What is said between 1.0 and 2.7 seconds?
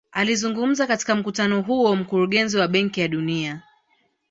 mkutano huo mkurugenzi wa